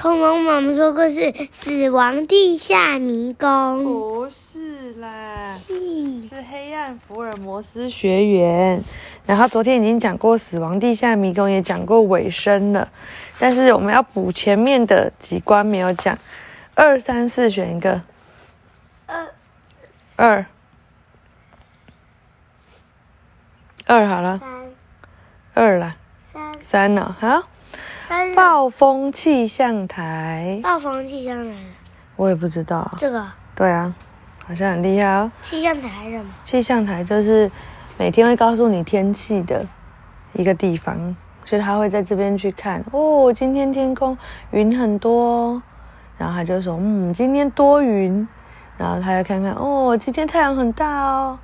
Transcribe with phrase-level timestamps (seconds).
[0.00, 3.48] 恐龙妈妈说过是《死亡地下迷宫》。
[3.82, 8.80] 不是啦，是是黑暗福尔摩斯学园。
[9.26, 12.88] 然后昨天已经讲过《死亡地下迷宫》，也讲过尾声了，
[13.40, 16.16] 但是我们要补前面的几关没有讲。
[16.76, 18.00] 二三四选一个，
[19.06, 19.26] 二
[20.14, 20.46] 二，
[23.86, 24.48] 二好了，三
[25.54, 25.96] 二了，
[26.32, 27.42] 三三了，好。
[28.08, 31.54] 三暴风气象台，暴风气象台，
[32.16, 32.90] 我也不知道。
[32.96, 33.22] 这个。
[33.54, 33.94] 对啊，
[34.46, 35.30] 好像很厉害哦。
[35.42, 36.30] 气象台是什么？
[36.42, 37.50] 气象台就是
[37.98, 39.62] 每天会告诉你天气的
[40.32, 42.82] 一个地方，所以他会在这边去看。
[42.92, 44.16] 哦，今天天空
[44.52, 45.62] 云很多哦，
[46.16, 48.26] 然后他就说，嗯，今天多云，
[48.78, 51.38] 然后他再看看，哦，今天太阳很大哦，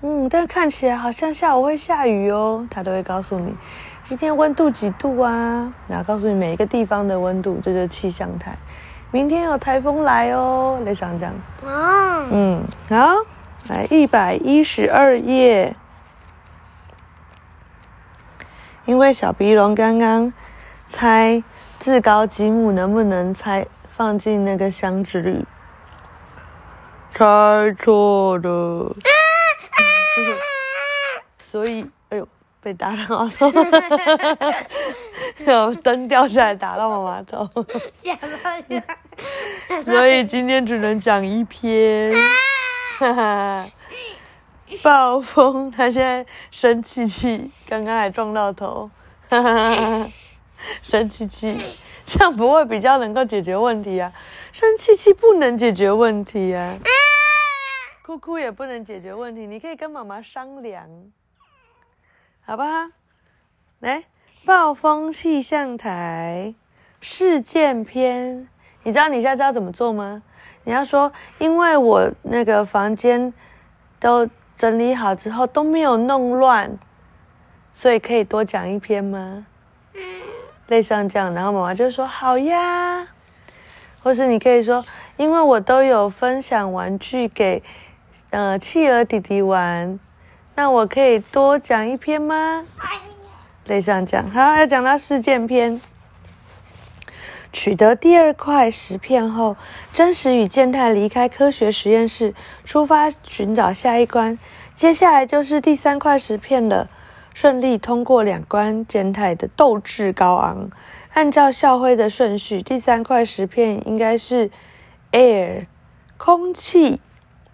[0.00, 3.54] 嗯，但看起来好像下午会下雨哦，他都会告诉你
[4.12, 8.54] 今天温度几度啊，然后告诉你每一个地方的温度，这就是气象台。
[9.10, 11.34] 明天有台风来哦，类似这样。
[11.62, 13.14] 哦，嗯，好，
[13.68, 15.74] 来一百一十二页。
[18.84, 20.30] 因为小鼻龙刚刚
[20.86, 21.42] 猜
[21.80, 25.46] 至高积木能不能猜放进那个箱子里，
[27.14, 28.94] 猜错了，
[31.40, 31.90] 所以
[32.62, 33.52] 被打到头，
[35.44, 37.48] 有灯掉下来打到我马头。
[38.02, 38.28] 吓到
[38.68, 38.82] 人。
[39.84, 42.14] 所以今天只能讲一篇。
[42.98, 43.68] 哈哈，
[44.82, 48.88] 暴风，他现在生气气，刚刚还撞到头，
[49.28, 50.08] 哈哈哈，
[50.82, 51.58] 生气气，
[52.06, 54.12] 这样不会比较能够解决问题啊？
[54.52, 56.78] 生气气不能解决问题啊，
[58.04, 60.86] 哭哭也不能解决问题，你可以跟妈妈商量，
[62.44, 62.68] 好不好？
[63.78, 64.02] 来，
[64.44, 66.52] 暴风气象台
[67.00, 68.48] 事件篇。
[68.82, 70.22] 你知道你现在知道怎么做吗？
[70.64, 73.32] 你要说，因为我那个房间
[74.00, 76.76] 都整理好之后都没有弄乱，
[77.72, 79.46] 所以可以多讲一篇吗？
[80.66, 83.06] 类似这样，然后妈妈就说好呀，
[84.02, 84.84] 或是你可以说，
[85.16, 87.62] 因为我都有分享玩具给
[88.30, 90.00] 呃企鹅弟弟玩，
[90.62, 92.64] 那我可以多讲一篇吗？
[93.66, 95.80] 类似像这样，好，要讲到事件篇。
[97.52, 99.56] 取得第二块石片后，
[99.92, 102.32] 真实与健太离开科学实验室，
[102.64, 104.38] 出发寻找下一关。
[104.72, 106.88] 接下来就是第三块石片了。
[107.34, 110.70] 顺利通过两关，健太的斗志高昂。
[111.14, 114.48] 按照校徽的顺序，第三块石片应该是
[115.10, 115.66] air
[116.16, 117.00] 空气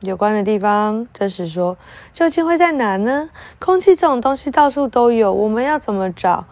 [0.01, 1.07] 有关的地方。
[1.13, 1.77] 真实说，
[2.13, 3.31] 究竟会在哪呢？
[3.59, 6.45] 空气这种东西到处都有，我们要怎么找？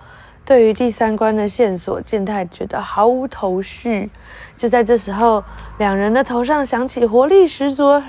[0.44, 4.10] 对于第三关的线索，健太觉得毫无头绪。
[4.56, 5.42] 就在这时候，
[5.76, 8.02] 两人的头上响起活力十足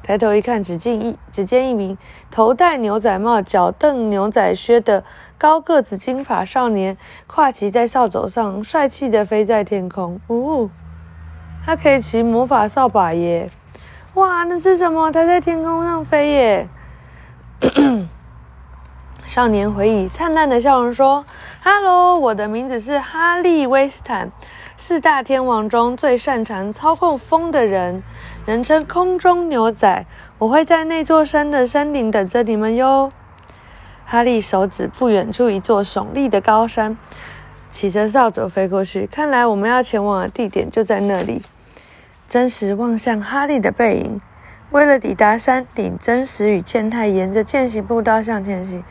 [0.03, 1.97] 抬头一看，只见一只见一名
[2.29, 5.05] 头戴牛仔帽、脚蹬牛仔靴的
[5.37, 6.97] 高个子金发少年，
[7.27, 10.19] 跨骑在扫帚上，帅气的飞在天空。
[10.27, 10.69] 呜、
[11.65, 13.49] 他可以骑魔法扫把耶！
[14.15, 15.11] 哇，那是什么？
[15.11, 16.69] 他在天空上飞耶！
[19.23, 21.23] 少年回以灿烂的笑容说
[21.61, 24.31] 哈喽，我的名字是哈利·威斯坦，
[24.75, 28.03] 四大天王中最擅长操控风的人，
[28.45, 30.05] 人称空中牛仔。
[30.39, 33.11] 我会在那座山的山顶等着你们哟。”
[34.03, 36.97] 哈利手指不远处一座耸立的高山，
[37.69, 39.07] 骑着扫帚飞过去。
[39.07, 41.43] 看来我们要前往的地点就在那里。
[42.31, 44.21] 真实望向哈利的背影。
[44.69, 48.81] 为了抵达山顶，真实与健太沿着践行步道向前行。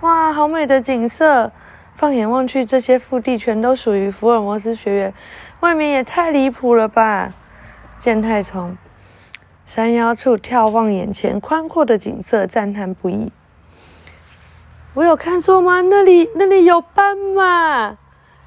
[0.00, 1.52] 哇，好美的景色！
[1.94, 5.14] 放眼望去，这些腹地全都属于福尔摩斯学院，
[5.60, 7.34] 外面也太离谱了吧！
[7.98, 8.78] 健太从
[9.66, 13.30] 山腰处眺望眼前宽阔的景色，赞叹不已。
[14.94, 15.82] 我有看错吗？
[15.82, 17.98] 那里那里有斑马，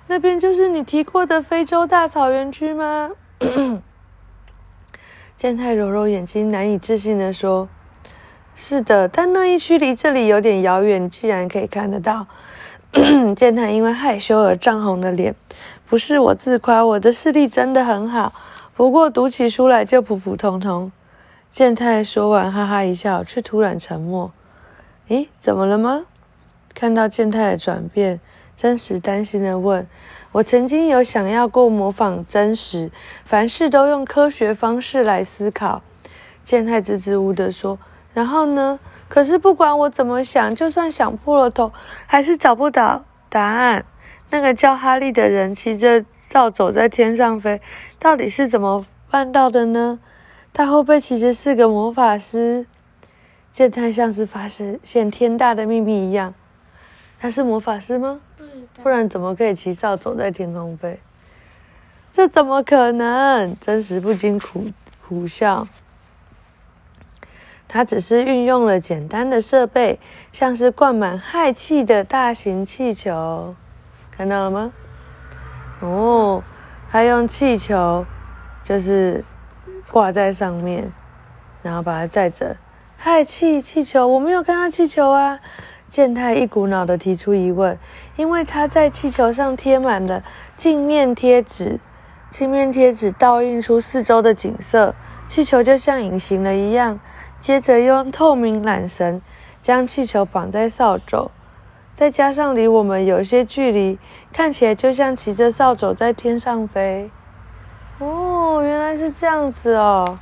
[0.07, 3.11] 那边就是你提过的非洲大草原区吗？
[5.39, 7.69] 健太揉揉眼睛，难以置信地说
[8.55, 12.27] ：“是的，但那一区离这里有点遥远，竟然可以看得到。
[13.37, 15.33] ”健太因为害羞而涨红了脸。
[15.87, 18.33] 不是我自夸，我的视力真的很好，
[18.75, 20.91] 不过读起书来就普普通通。
[21.49, 24.33] 健太说完，哈哈一笑，却突然沉默。
[25.07, 26.03] 咦，怎么了吗？
[26.73, 28.19] 看到健太的转变，
[28.57, 29.87] 真实担心的问。
[30.31, 32.91] 我曾经有想要过模仿真实，
[33.25, 35.81] 凡事都用科学方式来思考。
[36.43, 37.79] 健太支支吾吾地说
[38.13, 38.79] ：“然后呢？
[39.07, 41.71] 可是不管我怎么想，就算想破了头，
[42.05, 43.83] 还是找不到答案。
[44.29, 47.59] 那个叫哈利的人骑着扫帚在天上飞，
[47.97, 49.99] 到底是怎么办到的呢？
[50.53, 52.67] 他后背其实是个魔法师。
[53.51, 56.35] 健太像是发现天大的秘密一样，
[57.19, 58.21] 他是魔法师吗？
[58.81, 60.99] 不然怎么可以骑扫帚在天空飞？
[62.11, 63.55] 这怎么可能？
[63.59, 64.67] 真实不禁苦
[65.07, 65.67] 苦笑。
[67.67, 69.99] 他只是运用了简单的设备，
[70.31, 73.55] 像是灌满氦气的大型气球，
[74.09, 74.73] 看到了吗？
[75.81, 76.43] 哦，
[76.89, 78.05] 他用气球
[78.63, 79.23] 就是
[79.91, 80.91] 挂在上面，
[81.61, 82.57] 然后把它载着。
[82.97, 85.39] 氦气气球，我没有看到气球啊！
[85.89, 87.77] 健太一股脑的提出疑问，
[88.15, 90.23] 因为他在气球上贴满了
[90.55, 91.79] 镜面贴纸，
[92.29, 94.93] 镜面贴纸倒映出四周的景色，
[95.27, 96.99] 气球就像隐形了一样。
[97.41, 99.21] 接着用透明缆绳
[99.61, 101.31] 将气球绑在扫帚，
[101.93, 103.97] 再加上离我们有些距离，
[104.31, 107.09] 看起来就像骑着扫帚在天上飞。
[107.99, 110.19] 哦，原来是这样子哦！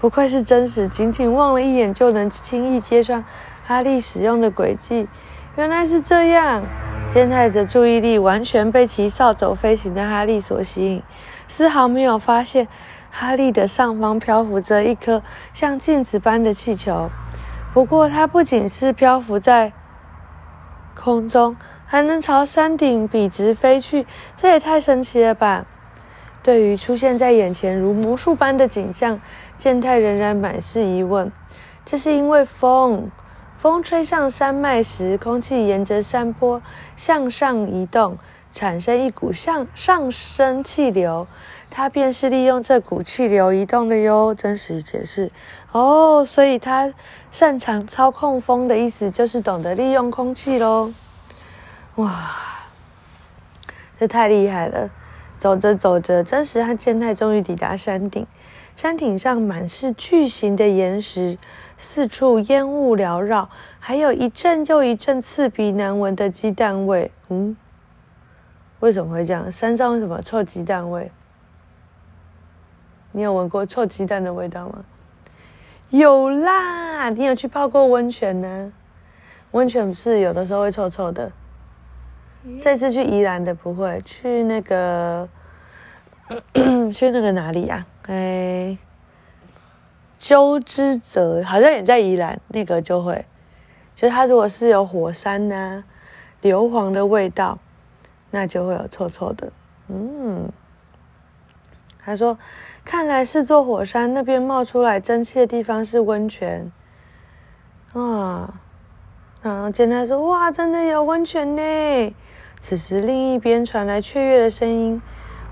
[0.00, 3.24] 不愧是真实，仅仅望了一眼就能轻易揭穿
[3.66, 5.08] 哈利使用的轨迹。
[5.56, 6.62] 原来是这样，
[7.08, 11.02] 健太的注意力完全被骑扫帚飞行的哈利所吸引，
[11.48, 12.68] 丝毫没有发现。
[13.16, 15.22] 哈利的上方漂浮着一颗
[15.52, 17.08] 像镜子般的气球，
[17.72, 19.72] 不过它不仅是漂浮在
[20.96, 21.56] 空中，
[21.86, 24.04] 还能朝山顶笔直飞去，
[24.36, 25.64] 这也太神奇了吧！
[26.42, 29.20] 对于出现在眼前如魔术般的景象，
[29.56, 31.30] 健太仍然满是疑问。
[31.84, 33.08] 这是因为风，
[33.64, 36.60] 风吹上山脉时，空气沿着山坡
[36.96, 38.18] 向上移动，
[38.52, 41.26] 产生一股向上升气流。
[41.70, 44.34] 它便是利用这股气流移动的哟。
[44.34, 45.32] 真实解释
[45.72, 46.92] 哦，所以他
[47.32, 50.92] 擅长操控风的意思就是懂得利用空气喽。
[51.94, 52.12] 哇，
[53.98, 54.90] 这太厉害了！
[55.38, 58.26] 走着走着，真实和健太终于抵达山顶。
[58.76, 61.38] 山顶上满是巨型的岩石，
[61.76, 63.48] 四处烟雾缭绕，
[63.78, 67.10] 还有一阵又一阵刺鼻难闻的鸡蛋味。
[67.28, 67.56] 嗯，
[68.80, 69.50] 为什么会这样？
[69.50, 71.10] 山上为什么臭鸡蛋味？
[73.12, 74.84] 你有闻过臭鸡蛋的味道吗？
[75.90, 78.72] 有啦，你有去泡过温泉呢？
[79.52, 81.30] 温泉不是有的时候会臭臭的。
[82.60, 85.28] 这次去宜兰的不会，去那个
[86.92, 87.86] 去那个哪里呀？
[88.06, 88.76] 哎，
[90.18, 93.24] 鸠之泽好像也在宜兰，那个就会，
[93.94, 95.84] 就是它如果是有火山呐、
[96.42, 97.58] 硫磺的味道，
[98.30, 99.52] 那就会有臭臭的。
[99.88, 100.50] 嗯。
[102.06, 102.38] 他说
[102.84, 106.70] ：“看来是座火山，那边冒出来蒸汽的地方是温泉。”
[107.94, 108.60] 啊，
[109.40, 112.14] 然后见他说：“哇，真的有温泉呢！”
[112.60, 115.00] 此时，另一边传来雀跃的声音：“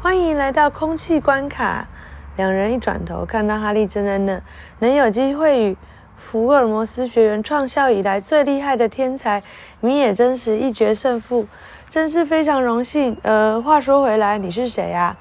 [0.02, 1.88] 欢迎来到空气关卡！”
[2.36, 4.40] 两人一转头，看到哈利正在那，
[4.78, 5.76] 能有机会与
[6.16, 9.42] 福尔摩斯学员创校以来最厉害的天才
[9.80, 11.46] 米野真实一决胜负，
[11.90, 13.16] 真是非常荣幸。
[13.22, 15.16] 呃，话说回来，你是谁呀？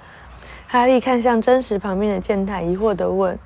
[0.68, 3.38] 哈利看向真实旁边的健太，疑惑地问：“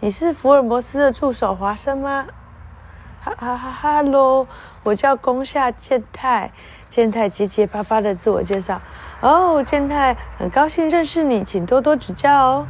[0.00, 2.26] 你是福尔摩斯的助手华生吗
[3.22, 4.48] ？”“哈哈哈哈喽，
[4.82, 6.50] 我叫宫下健太。”
[6.90, 8.80] 健太结结巴巴的自我介绍。
[9.22, 12.66] “哦，健太，很高兴认识你，请多多指教哦。”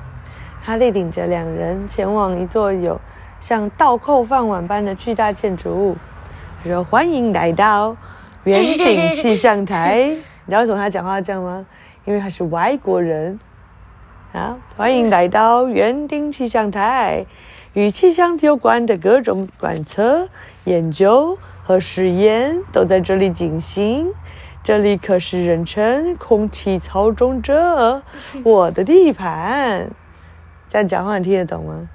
[0.65, 3.01] 哈利领着两人前往一座有
[3.41, 5.97] 像倒扣饭碗般的巨大建筑物，
[6.63, 7.97] 他说：“欢迎来到
[8.45, 10.05] 圆顶气象台。
[10.47, 11.67] ”你知道为什么他讲话这样吗？
[12.05, 13.39] 因为他是外国人。
[14.33, 14.57] 啊！
[14.79, 17.27] 欢迎来到园丁气象台，
[17.75, 20.27] 与气象有关的各种观测、
[20.65, 24.11] 研究和实验都在这里进行。
[24.65, 28.03] 这里可是人称“空气操纵者”
[28.43, 29.91] 我的地盘。
[30.73, 31.87] 这样讲话你听得懂吗？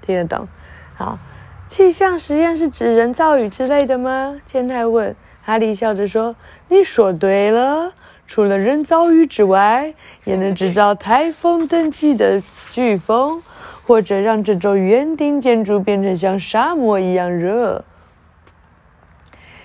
[0.00, 0.46] 听得懂。
[0.94, 1.18] 好，
[1.66, 4.40] 气象实验是指人造雨之类的吗？
[4.46, 5.16] 健太问。
[5.42, 6.36] 哈利笑着说
[6.70, 7.92] ：“你说对了。”
[8.28, 9.92] 除了人造雨之外，
[10.22, 12.40] 也能制造台风等级的
[12.72, 13.42] 飓风，
[13.84, 17.84] 或者让这座园丁建筑变成像沙漠一样热。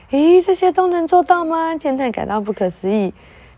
[0.10, 1.76] 咦，这些都能做到吗？
[1.76, 3.14] 健太感到不可思议。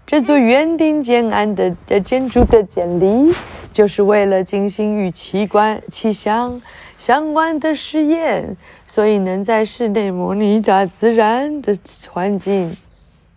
[0.07, 3.35] 这座园丁建安的的建筑的建立，
[3.73, 6.61] 就是为了进行与气观气象
[6.97, 8.55] 相关的实验，
[8.87, 11.77] 所以能在室内模拟大自然的
[12.09, 12.77] 环境。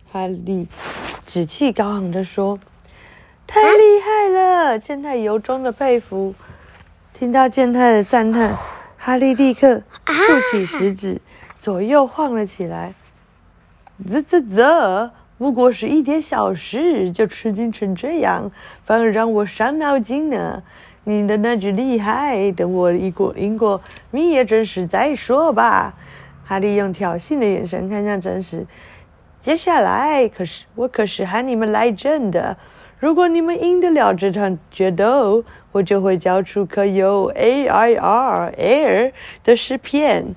[0.09, 0.65] 哈利
[1.27, 2.57] 趾气高昂地说
[3.45, 6.33] ：“太厉害了！”健太由衷的佩服。
[7.13, 8.57] 听到健太的赞叹，
[8.97, 11.19] 哈利立刻竖起食指，
[11.59, 12.93] 左右晃了起来。
[14.09, 15.11] 啧啧啧！
[15.41, 18.51] 不过是一点小事，就吃惊成这样，
[18.85, 20.61] 反而让我伤脑筋呢。
[21.03, 23.81] 你的那句厉害，等我一过赢过
[24.11, 25.95] 蜜叶真实再说吧。
[26.45, 28.67] 哈利用挑衅的眼神看向真实。
[29.39, 32.55] 接下来可是我可是喊你们来真的。
[32.99, 39.11] 如果你们赢得了这场决斗，我就会交出刻有 A I R Air
[39.43, 40.35] 的诗篇。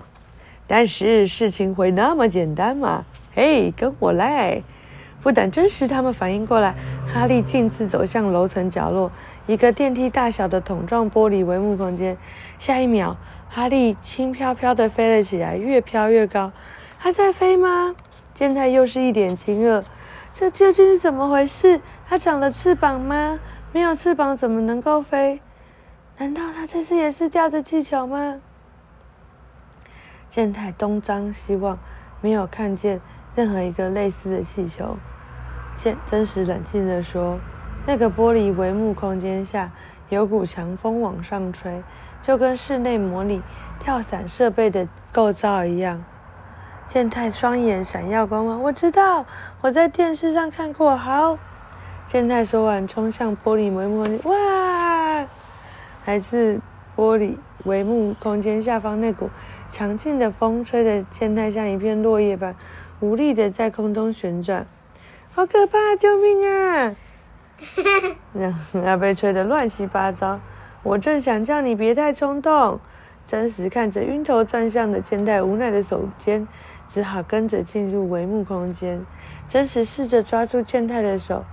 [0.66, 3.04] 但是事情会那么简单吗？
[3.34, 4.62] 嘿，跟我来！
[5.24, 6.74] 不等真实他们反应过来，
[7.10, 9.10] 哈利径自走向楼层角落，
[9.46, 12.18] 一个电梯大小的桶状玻璃帷幕空间。
[12.58, 13.16] 下一秒，
[13.48, 16.52] 哈利轻飘飘地飞了起来，越飘越高。
[16.98, 17.96] 他在飞吗？
[18.34, 19.82] 健太又是一脸惊愕，
[20.34, 21.80] 这究竟是怎么回事？
[22.06, 23.40] 他长了翅膀吗？
[23.72, 25.40] 没有翅膀怎么能够飞？
[26.18, 28.42] 难道他这次也是吊着气球吗？
[30.28, 31.78] 健太东张西望，
[32.20, 33.00] 没有看见
[33.34, 34.98] 任何一个类似的气球。
[35.76, 37.38] 健真实冷静地说
[37.86, 39.70] ：“那个玻璃帷幕空间下
[40.08, 41.82] 有股强风往上吹，
[42.22, 43.42] 就跟室内模拟
[43.78, 46.04] 跳伞设备的构造一样。”
[46.86, 49.24] 健太双眼闪耀光芒，我知道，
[49.62, 50.96] 我在电视上看过。
[50.96, 51.38] 好，
[52.06, 54.20] 健太说完，冲向玻璃帷幕空间。
[54.24, 55.26] 哇！
[56.04, 56.60] 来自
[56.96, 57.38] 玻璃。
[57.64, 59.30] 帷幕空间下方那股
[59.70, 62.54] 强劲的风，吹得健太像一片落叶般
[63.00, 64.66] 无力的在空中旋转，
[65.36, 65.96] 好可怕！
[65.98, 66.94] 救命啊！
[68.72, 70.38] 那被吹得乱七八糟。
[70.84, 72.78] 我正想叫你别太冲动。
[73.26, 76.46] 真实看着晕头转向的健太，无奈的手尖，
[76.86, 79.04] 只好跟着进入帷幕空间。
[79.48, 81.44] 真实试着抓住健太的手，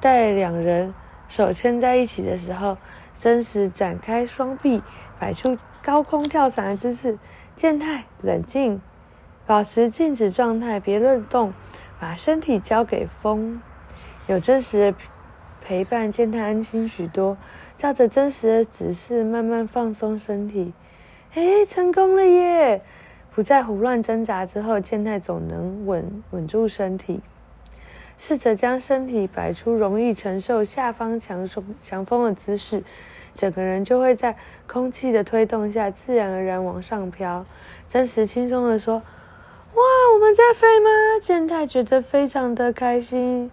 [0.00, 0.94] 待两人
[1.26, 2.78] 手牵在一起的时候，
[3.18, 4.80] 真实展开双臂。
[5.18, 7.18] 摆出高空跳伞的姿势，
[7.56, 8.80] 健太冷静，
[9.46, 11.52] 保持静止状态，别乱动，
[11.98, 13.60] 把身体交给风。
[14.26, 14.98] 有真实的
[15.60, 17.36] 陪伴，健太安心许多。
[17.76, 20.72] 照着真实的指示，慢慢放松身体。
[21.34, 22.82] 哎，成功了耶！
[23.34, 27.20] 不再胡乱挣扎之后，健太总能稳稳住身体。
[28.16, 32.82] 试着将身体摆出容易承受下方强风强风的姿势。
[33.34, 34.34] 整个人就会在
[34.66, 37.44] 空气的推动下自然而然往上飘。
[37.86, 39.02] 真实轻松的说
[39.76, 39.82] ：“哇，
[40.14, 40.88] 我们在飞吗？”
[41.22, 43.50] 健太觉得非常的开心。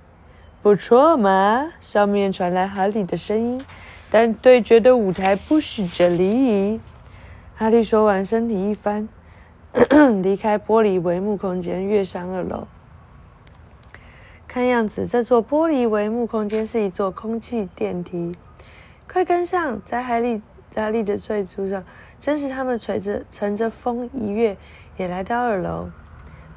[0.61, 3.61] 不错嘛，上面传来哈利的声音。
[4.09, 6.79] 但对决的舞台不是这里。
[7.55, 9.09] 哈利说完，身体一翻，
[10.23, 12.67] 离开玻璃帷幕空间，跃上二楼。
[14.47, 18.33] 看样子，这座玻璃帷幕空间是一座空气电梯。
[19.11, 20.41] 快跟上，在海里
[20.73, 21.83] 哈利的追逐上，
[22.21, 24.55] 真是他们随着乘着风一跃，
[24.95, 25.89] 也来到二楼。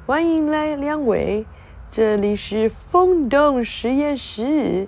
[0.07, 1.45] 欢迎来两位，
[1.91, 4.87] 这里是风洞实验室。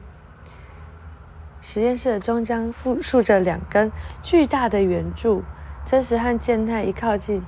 [1.59, 3.91] 实验室的中央附竖着两根
[4.23, 5.43] 巨大的圆柱。
[5.85, 7.43] 真实和健太一靠近，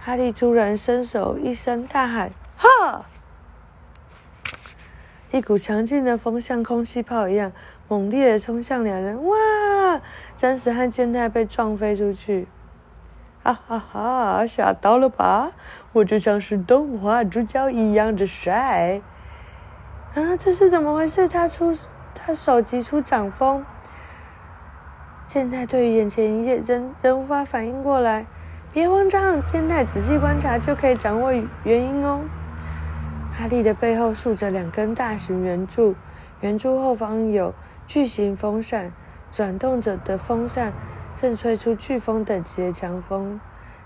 [0.00, 3.04] 哈利突然伸手一声大喊：“哈！”
[5.32, 7.52] 一股强劲的风像空气炮一样。
[7.88, 10.00] 猛烈的冲向两人，哇！
[10.38, 12.48] 真实和健太被撞飞出去，
[13.44, 14.46] 哈哈哈！
[14.46, 15.52] 吓到了吧？
[15.92, 19.02] 我就像是动画主角一样的帅
[20.14, 20.34] 啊！
[20.38, 21.28] 这是怎么回事？
[21.28, 21.76] 他出
[22.14, 23.62] 他手击出掌风，
[25.26, 28.24] 健太对于眼前一切仍仍无法反应过来。
[28.72, 31.30] 别慌张，健太仔细观察就可以掌握
[31.64, 32.22] 原因哦。
[33.36, 35.94] 哈利的背后竖着两根大型圆柱，
[36.40, 37.54] 圆柱后方有。
[37.86, 38.90] 巨型风扇，
[39.30, 40.72] 转动着的风扇
[41.16, 43.40] 正吹出飓风等级的强风。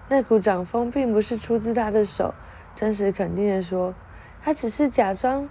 [0.09, 2.35] 那股掌风并不是出自他的手，
[2.75, 3.95] 真实肯定的说，
[4.43, 5.49] 他只是假装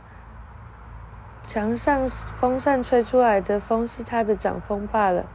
[1.43, 5.25] 墙上风扇吹出来的风是他的掌风罢了。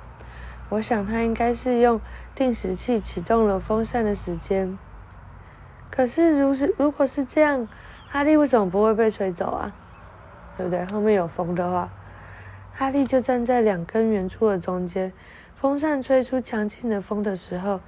[0.71, 2.01] 我想他应该是用
[2.35, 4.79] 定时器启动了风扇的时间。
[5.91, 7.69] 可是，如是如果是这样，
[8.09, 9.73] 哈利为什么不会被吹走啊？
[10.57, 10.85] 对不对？
[10.87, 11.91] 后面有风的话。
[12.75, 15.13] 哈利就站在两根圆柱的中间，
[15.63, 17.79] 风扇吹出强劲的风的时候，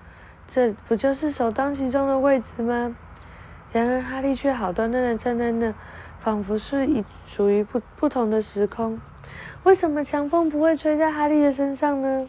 [0.47, 2.95] 这不就是首当其冲的位置吗？
[3.73, 5.75] 然而，哈利却好端端的站在那，
[6.21, 9.01] 仿佛是以属于不不同的时空。
[9.65, 12.29] 为什么强风不会吹在哈利的身上呢？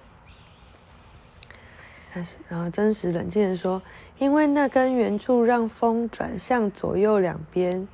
[2.47, 3.83] 然后真实冷静的说
[4.17, 7.87] ：“因为那根圆柱让风转向左右两边。”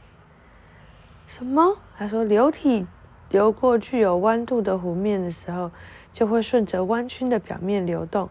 [1.27, 1.75] 什么？
[1.97, 2.87] 他说流体。
[3.29, 5.71] 流过具有弯度的湖面的时候，
[6.13, 8.29] 就会顺着弯曲的表面流动。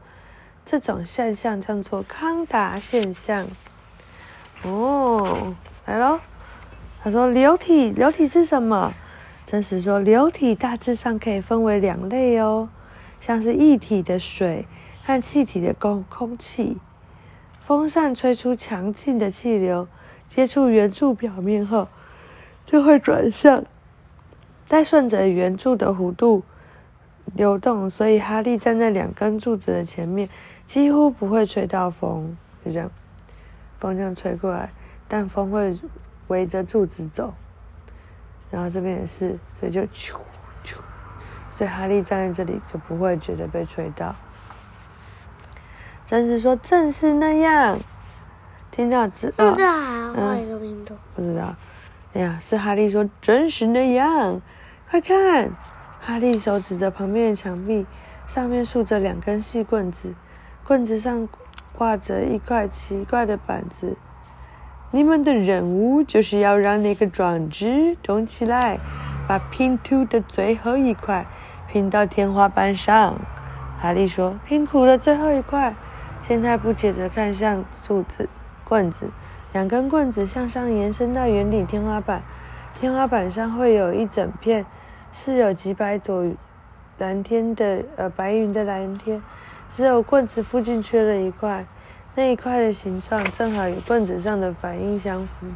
[0.64, 3.46] 这种现象叫做康达现象。
[4.62, 5.54] 哦，
[5.86, 6.20] 来喽！
[7.02, 8.92] 他说：“流体，流体是什么？”
[9.46, 12.68] 真实说：“流体大致上可以分为两类哦，
[13.20, 14.66] 像是液体的水
[15.02, 16.76] 和气体的空空气。
[17.60, 19.88] 风扇吹出强劲的气流，
[20.28, 21.88] 接触圆柱表面后，
[22.66, 23.64] 就会转向，
[24.66, 26.42] 再顺着圆柱的弧度
[27.34, 27.88] 流动。
[27.90, 30.28] 所以哈利站在两根柱子的前面，
[30.66, 32.36] 几乎不会吹到风。
[32.64, 32.90] 就这样，
[33.78, 34.70] 风这样吹过来，
[35.08, 35.78] 但风会。”
[36.30, 37.34] 围着柱子走，
[38.52, 40.14] 然后这边也是，所以就咻
[40.64, 40.76] 咻，
[41.50, 44.14] 所以哈利站在这里就不会觉得被吹到。
[46.06, 47.80] 真是说正是那样，
[48.70, 49.56] 听到知道？
[49.56, 50.94] 这还换一个 window？
[51.16, 51.56] 不知道。
[52.12, 54.40] 哎呀，是哈利说真是那样，
[54.88, 55.50] 快看！
[56.00, 57.86] 哈利手指着旁边的墙壁，
[58.26, 60.14] 上面竖着两根细棍子，
[60.66, 61.28] 棍子上
[61.76, 63.96] 挂着一块奇怪的板子。
[64.90, 68.80] 你们的任务就是要让那个装置动起来，
[69.28, 71.26] 把拼图的最后一块
[71.70, 73.20] 拼到天花板上。
[73.80, 75.74] 哈利说：“拼图的最后一块。”
[76.26, 78.28] 现在不解地看向柱子、
[78.64, 79.10] 棍子，
[79.52, 82.22] 两根棍子向上延伸到圆顶天花板，
[82.78, 84.64] 天花板上会有一整片
[85.12, 86.24] 是有几百朵
[86.98, 89.22] 蓝天的呃白云的蓝天，
[89.68, 91.66] 只有棍子附近缺了一块。
[92.16, 95.46] 那一块的形状正好与棍子上的反应相符。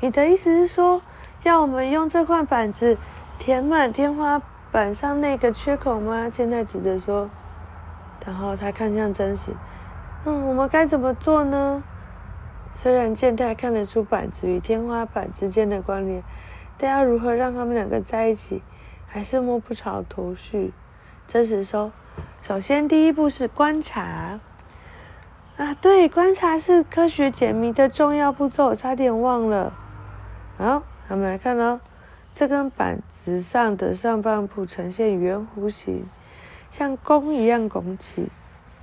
[0.00, 1.02] 你的意思是说，
[1.42, 2.96] 要我们用这块板子
[3.38, 6.30] 填满天花板上那个缺口吗？
[6.30, 7.28] 健太指着说。
[8.24, 9.52] 然后他看向真实，
[10.24, 11.82] 嗯，我们该怎么做呢？
[12.72, 16.22] 虽然健太看得出板子与天花板之间的关联，
[16.78, 18.62] 但要如何让他们两个在一起，
[19.12, 20.72] 还是摸不着头绪。
[21.26, 21.92] 真实说，
[22.40, 24.40] 首先第一步是观察。
[25.56, 29.74] 啊，对，观察是科学解谜的重要步骤，差点忘了。
[30.56, 31.80] 好，我们来看喽，
[32.32, 36.06] 这根板子上的上半部呈现圆弧形，
[36.70, 38.30] 像弓一样拱起，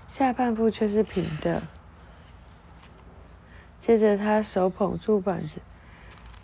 [0.08, 1.64] 下半部却是平的。
[3.80, 5.60] 接着，他手捧住板子，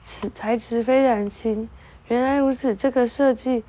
[0.01, 1.69] 此材质非常轻。
[2.07, 3.63] 原来如此，这个设计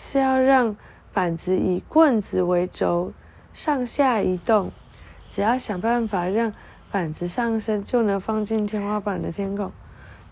[0.00, 0.76] 是要让
[1.12, 3.12] 板子以棍子为轴，
[3.52, 4.70] 上下移动。
[5.28, 6.52] 只要想办法让
[6.92, 9.72] 板子上升，就能放进天花板的天孔，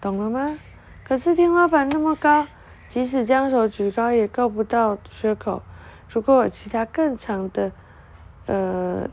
[0.00, 0.56] 懂了吗？
[1.02, 2.46] 可是天花板那么高，
[2.86, 5.60] 即使将手举高也够不到缺口。
[6.08, 7.72] 如果有其他更长的，
[8.46, 9.08] 呃，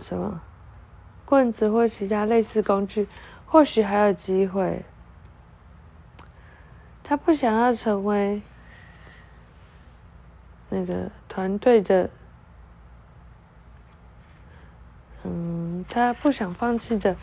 [0.00, 0.40] 什么
[1.24, 3.08] 棍子或其他类似工具，
[3.44, 4.84] 或许还有机会。
[7.02, 8.40] 他不想要成为
[10.70, 12.08] 那个团队的。
[15.22, 17.14] 嗯，他不想放弃的，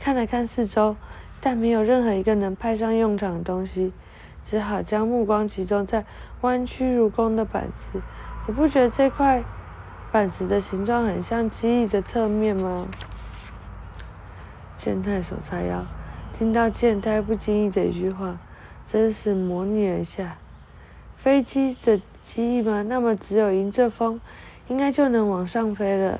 [0.00, 0.96] 看了看四周，
[1.40, 3.92] 但没有任何一个能派上用场的东西，
[4.42, 6.04] 只好将目光集中在
[6.40, 8.02] 弯曲如弓的板子。
[8.48, 9.44] 你不觉得这块
[10.10, 12.88] 板子的形状很像机翼的侧面吗？
[14.76, 15.86] 健太手叉腰，
[16.36, 18.36] 听到健太不经意的一句话，
[18.84, 20.36] 真是模拟了一下
[21.16, 22.82] 飞机的机翼吗？
[22.88, 24.18] 那么只有迎着风，
[24.68, 26.18] 应该就能往上飞了。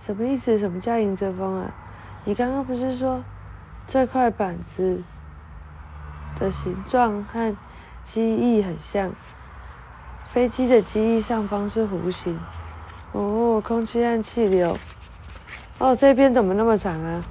[0.00, 0.58] 什么意思？
[0.58, 1.70] 什么叫迎着风啊？
[2.24, 3.22] 你刚刚不是说
[3.86, 5.02] 这块板子
[6.36, 7.56] 的形状和
[8.02, 9.12] 机翼很像？
[10.32, 12.38] 飞机的机翼上方是弧形。
[13.12, 14.76] 哦，空气和气流。
[15.78, 17.22] 哦，这边怎么那么长啊？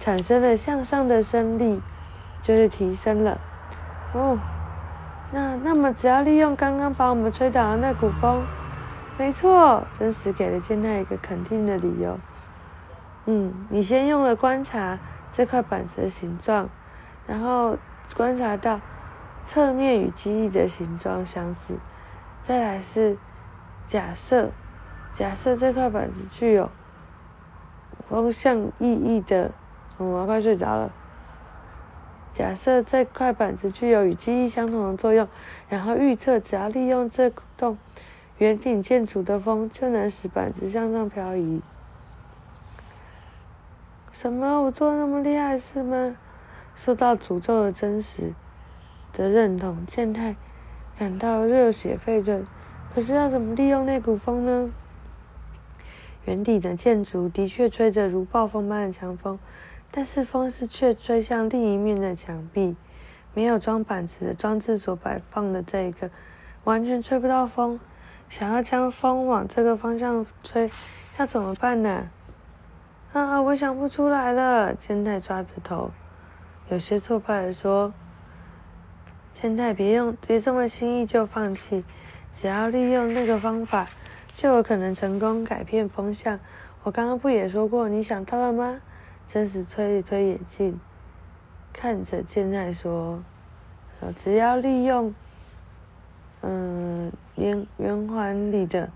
[0.00, 1.80] 产生了向上的升力，
[2.42, 3.38] 就是提升了。
[4.14, 4.38] 哦，
[5.30, 8.42] 那那么只要利用刚刚把我们吹倒的那股风。
[9.18, 12.18] 没错，真实给了健太一个肯定的理由。
[13.26, 14.98] 嗯，你先用了观察
[15.32, 16.68] 这块板子的形状，
[17.26, 17.76] 然后
[18.16, 18.80] 观察到
[19.44, 21.74] 侧面与机翼的形状相似，
[22.44, 23.18] 再来是
[23.86, 24.50] 假设，
[25.12, 26.70] 假设这块板子具有
[28.08, 29.50] 风向意义的，
[29.98, 30.92] 我要快睡着了。
[32.32, 35.26] 假设这块板子具有与记忆相同的作用，
[35.68, 37.76] 然后预测只要利用这栋。
[38.38, 41.60] 圆顶建筑的风就能使板子向上漂移。
[44.12, 44.62] 什么？
[44.62, 46.16] 我做那么厉害是吗？
[46.76, 48.32] 受到诅咒的真实
[49.12, 50.36] 的认同，健太
[50.96, 52.46] 感到热血沸腾。
[52.94, 54.70] 可是要怎么利用那股风呢？
[56.24, 59.36] 圆顶的建筑的确吹着如暴风般的强风，
[59.90, 62.76] 但是风势却吹向另一面的墙壁。
[63.34, 66.10] 没有装板子的装置所摆放的这一个，
[66.64, 67.78] 完全吹不到风。
[68.28, 70.68] 想要将风往这个方向吹，
[71.18, 72.08] 要怎么办呢？
[73.12, 74.74] 啊，我想不出来了。
[74.74, 75.90] 千太抓着头，
[76.68, 77.92] 有些挫败的说
[79.32, 81.84] ：“千太，别用，别这么轻易就放弃。
[82.32, 83.88] 只要利用那个方法，
[84.34, 86.40] 就有可能成功改变风向。
[86.82, 88.80] 我刚刚不也说过，你想到了吗？
[89.28, 90.80] 真实推一推眼镜，
[91.72, 93.22] 看着健太说
[94.16, 95.14] ：“只要利用，
[96.40, 98.90] 嗯，圆圆环里的。”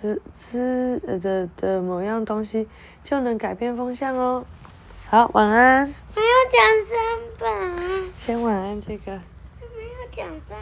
[0.00, 2.68] 是是的的某样东西
[3.02, 4.44] 就能改变风向哦。
[5.10, 5.88] 好，晚安。
[6.14, 6.96] 没有讲三
[7.36, 8.12] 本。
[8.16, 9.10] 先晚安这个。
[9.12, 10.56] 没有讲三。